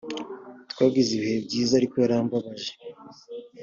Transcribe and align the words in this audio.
twagize 0.71 1.11
ibihe 1.17 1.37
byiza 1.45 1.73
ariko 1.75 1.95
yarambabaje 2.03 2.71